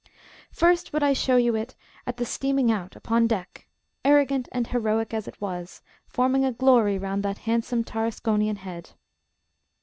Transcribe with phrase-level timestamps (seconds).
[0.51, 1.75] First would I show you it
[2.07, 3.67] at the steaming out, upon deck,
[4.03, 8.93] arrogant and heroic as it was, forming a glory round that handsome Tarasconian head.